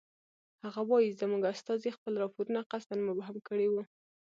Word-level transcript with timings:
هغه 0.63 0.81
وایي 0.89 1.17
زموږ 1.21 1.41
استازي 1.53 1.89
خپل 1.97 2.13
راپورونه 2.23 2.59
قصداً 2.71 2.95
مبهم 3.09 3.37
کړی 3.47 3.67
وو. 3.69 3.83